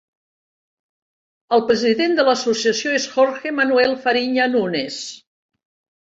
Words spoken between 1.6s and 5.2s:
president de l'associació és Jorge Manuel Farinha Nunes.